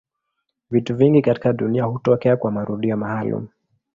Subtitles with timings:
[0.71, 3.47] Vitu vingi katika dunia hutokea kwa marudio maalumu.